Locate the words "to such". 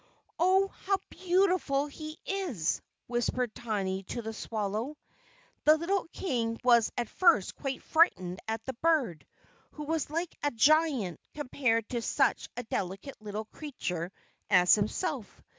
11.89-12.49